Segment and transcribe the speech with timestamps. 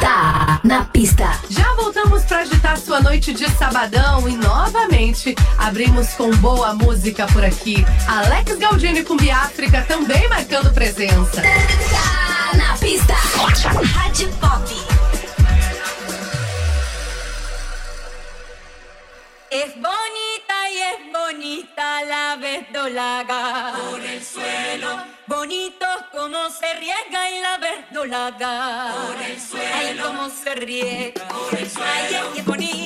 [0.00, 1.30] tá na pista.
[1.48, 7.44] Já voltamos para agitar sua noite de sabadão e novamente abrimos com boa música por
[7.44, 7.84] aqui.
[8.06, 11.42] Alex Galdini com Biáfrica também marcando presença.
[11.42, 13.14] Tá na pista.
[13.94, 14.96] Rádio Pop.
[19.50, 23.72] Es bonita y es bonita la verdolaga.
[23.90, 25.15] Por el suelo.
[25.26, 28.94] Bonito como se riega en la verdolaga.
[28.94, 29.74] Por el suelo.
[29.74, 31.28] Ay, cómo se riega.
[31.28, 31.90] Por el suelo.
[31.92, 32.85] Ay, ay, qué bonita.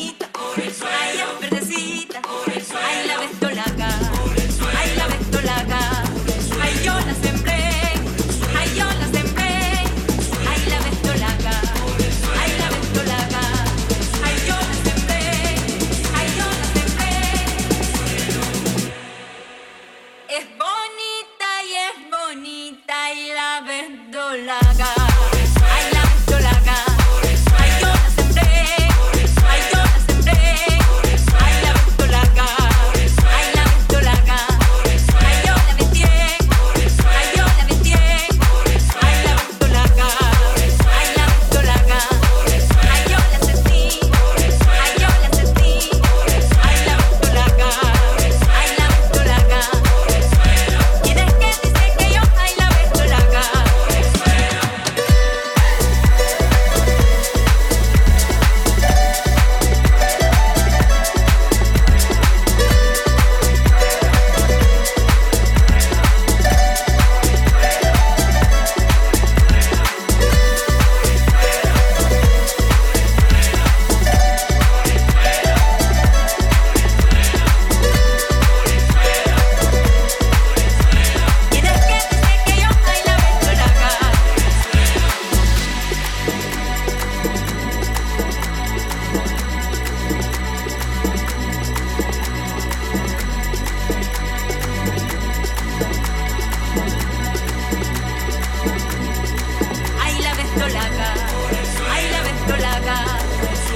[100.62, 103.04] Ay la verdolaga,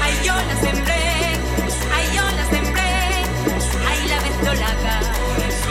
[0.02, 1.02] ay yo la sembré,
[1.96, 2.92] ay yo la sembré,
[3.88, 5.00] ay la verdolaga,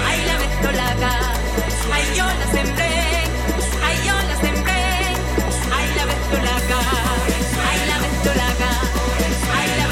[0.08, 1.14] ay la verdolaga,
[1.94, 2.94] ay yo la sembré,
[3.86, 4.84] ay yo la sembré,
[5.78, 6.82] ay la verdolaga,
[7.70, 8.72] ay la verdolaga,
[9.60, 9.88] ay la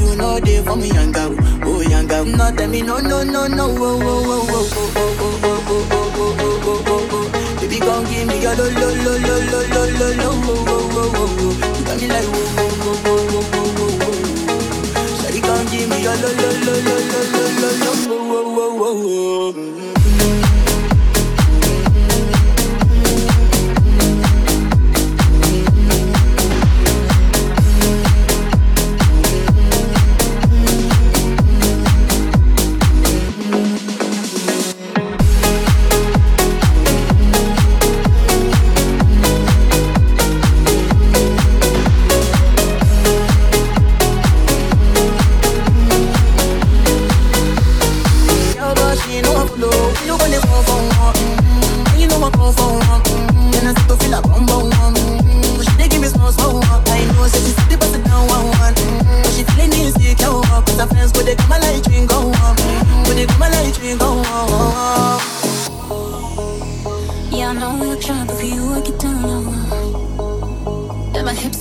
[0.00, 1.34] you, know they for me young girl,
[1.64, 2.24] oh young girl.
[2.24, 5.86] No tell me no, no, no, no, oh, oh, oh, oh, oh, oh, oh, oh,
[5.90, 7.60] oh, oh, oh, oh, oh, oh.
[7.60, 10.76] Baby, come give me your lo, lo, lo, lo, lo, lo, lo, lo, oh, oh,
[10.76, 11.52] oh, oh, oh.
[11.78, 15.06] You got me like oh, oh, oh, oh, oh, oh, oh, oh.
[15.20, 18.56] Shawty, come give me your lo, lo, lo, lo, lo, lo, lo, lo, oh, oh,
[18.56, 19.95] oh, oh, oh.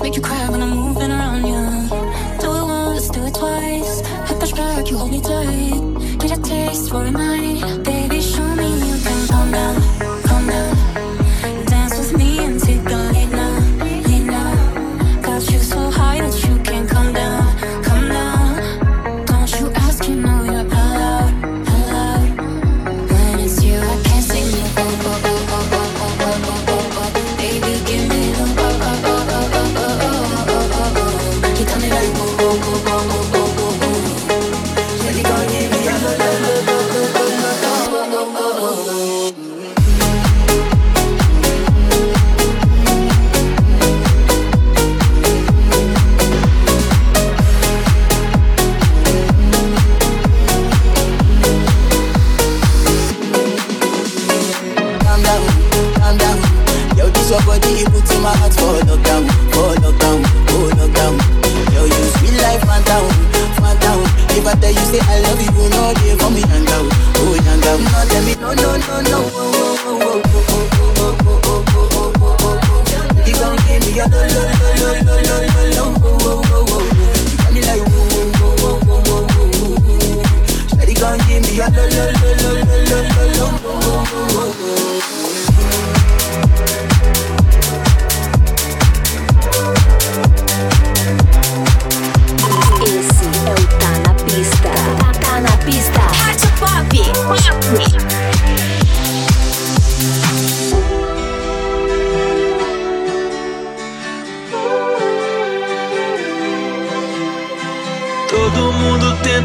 [0.02, 1.90] Make you cry when I'm moving around you.
[2.40, 4.04] Do it once, do it twice.
[4.04, 6.20] I push back, you hold me tight.
[6.20, 7.12] Get a taste for a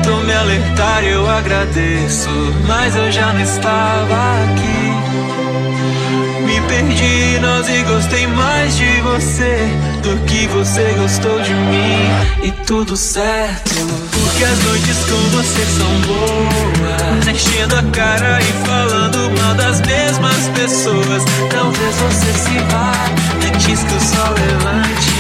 [0.00, 2.30] tentou me alertar, eu agradeço.
[2.66, 4.90] Mas eu já não estava aqui.
[6.44, 9.68] Me perdi em nós e gostei mais de você
[10.02, 12.08] do que você gostou de mim.
[12.42, 13.74] E tudo certo,
[14.10, 17.28] porque as noites com você são boas.
[17.28, 21.24] Enchendo a cara e falando mal das mesmas pessoas.
[21.50, 22.92] Talvez você se vá
[23.46, 25.10] antes que o sol levante.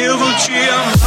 [0.00, 0.97] Eu vou te amar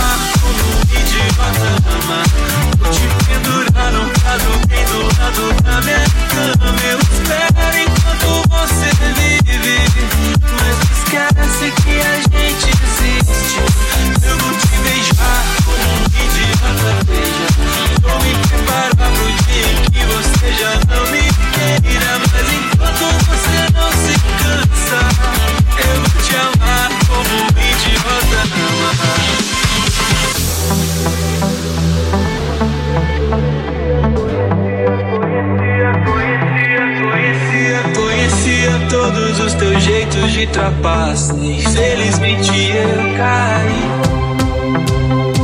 [5.22, 6.82] lado da minha cama.
[6.82, 9.78] Eu espero enquanto você vive.
[10.58, 13.62] Mas esquece que a gente existe.
[14.26, 17.48] Eu vou te beijar como um idiota, beija.
[18.02, 21.24] Vou me preparar pro dia em que você já não me
[21.54, 22.12] queira.
[22.32, 25.00] Mas enquanto você não se cansa,
[25.78, 29.71] eu vou te amar como um idiota ama.
[40.62, 41.34] Trapaça.
[41.34, 43.84] Infelizmente eu caí.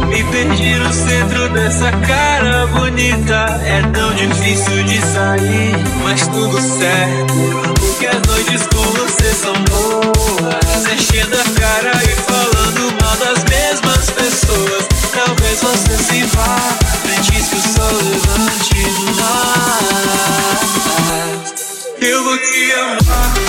[0.07, 3.59] Me perdi no centro dessa cara bonita.
[3.65, 7.33] É tão difícil de sair, mas tudo certo.
[7.79, 10.85] Porque as noites com você são boas.
[10.85, 14.87] Enchendo a cara e falando mal das mesmas pessoas.
[15.13, 16.57] Talvez você se vá
[17.17, 18.85] antes que o sol levante.
[21.07, 21.53] Mas
[22.01, 23.46] eu vou te amar.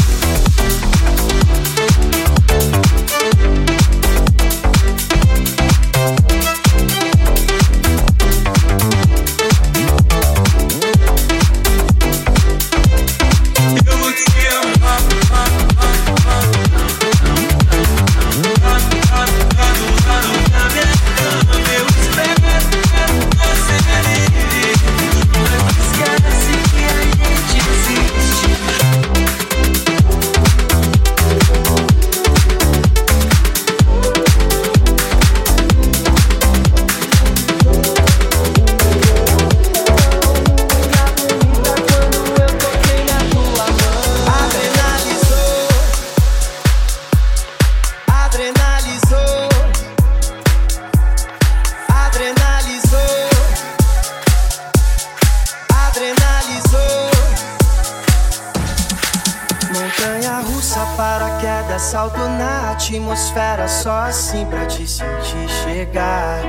[64.49, 66.41] Pra te sentir chegar.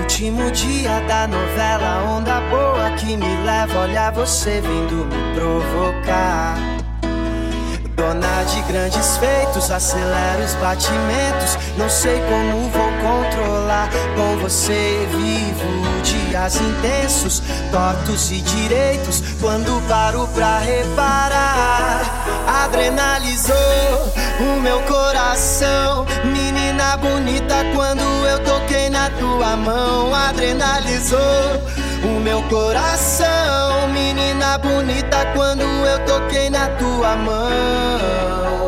[0.00, 6.79] Último dia da novela, onda boa que me leva, olha você vindo me provocar.
[8.00, 11.58] Dona de grandes feitos, acelera os batimentos.
[11.76, 13.90] Não sei como vou controlar.
[14.16, 19.22] Com você vivo dias intensos, tortos e direitos.
[19.38, 22.00] Quando paro pra reparar,
[22.64, 23.54] adrenalizou
[24.40, 26.06] o meu coração.
[26.24, 31.18] Menina bonita, quando eu toquei na tua mão, adrenalizou
[32.02, 38.66] o meu coração, menina bonita, quando eu toquei na tua mão.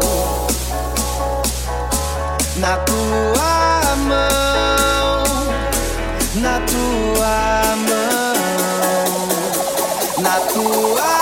[2.57, 5.25] Na tua mão,
[6.37, 7.35] na tua
[7.89, 9.29] mão,
[10.25, 11.22] na tua mão,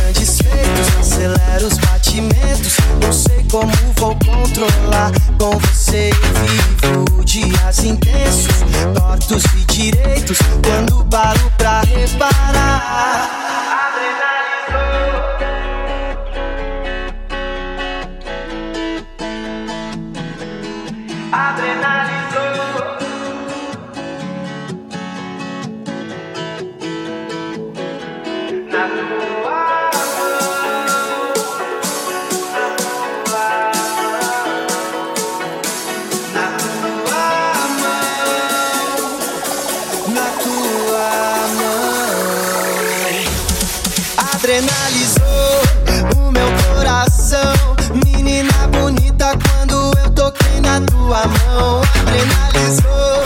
[0.00, 2.76] grandes feitos, acelera os batimentos.
[3.02, 5.12] Não sei como vou controlar.
[5.38, 8.54] Com você vivo dias intensos,
[8.94, 10.38] tortos e direitos.
[10.64, 13.30] Quando paro pra reparar.
[14.68, 15.59] Adrenalizou.
[44.60, 45.62] Adrenalizou
[46.18, 47.54] o meu coração,
[48.04, 51.80] menina bonita quando eu toquei na tua mão.
[52.02, 53.24] Adrenalizou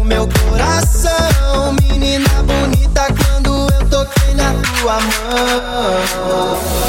[0.00, 6.83] o meu coração, menina bonita quando eu toquei na tua mão.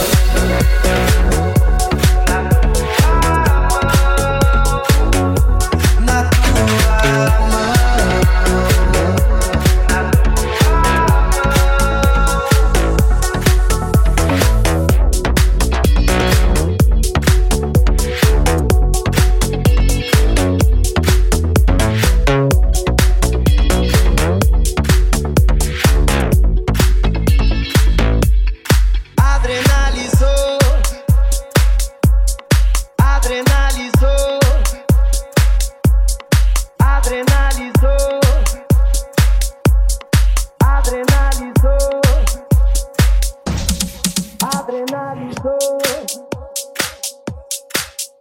[44.76, 45.58] Adrenalizou,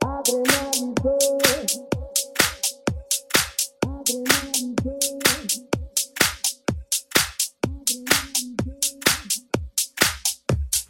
[0.05, 1.19] adrenalizou.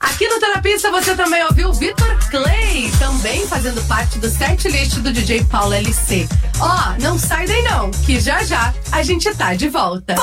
[0.00, 5.12] Aqui no Terapista você também ouviu Vitor Clay, também fazendo parte do set list do
[5.12, 6.28] DJ Paulo LC.
[6.60, 10.14] Ó, não sai daí não, que já já a gente tá de volta.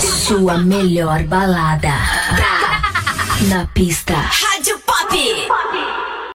[0.00, 1.88] Sua melhor balada.
[3.48, 4.14] Na pista.